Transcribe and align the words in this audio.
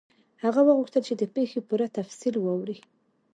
هغه 0.43 0.61
وغوښتل 0.67 1.01
چې 1.07 1.13
د 1.17 1.23
پیښې 1.35 1.59
پوره 1.67 1.87
تفصیل 1.97 2.35
واوري. 2.39 2.77